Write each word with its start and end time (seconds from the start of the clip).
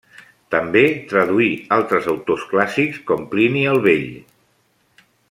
També 0.53 0.81
traduí 1.11 1.49
altres 1.77 2.09
autors 2.15 2.47
clàssics 2.55 2.99
com 3.11 3.29
Plini 3.35 3.63
el 3.75 3.83
Vell. 3.89 4.11